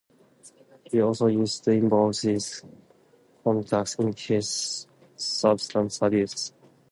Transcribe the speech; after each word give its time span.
He 0.85 0.99
also 0.99 1.27
used 1.27 1.63
to 1.65 1.69
involve 1.69 2.19
these 2.21 2.63
contacts 3.43 3.93
in 3.99 4.11
his 4.17 4.87
substance 5.15 6.01
abuse. 6.01 6.51